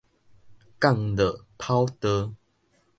[0.79, 2.33] 降落跑道